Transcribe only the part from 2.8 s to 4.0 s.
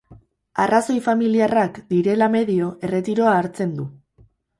erretiroa hartzen du.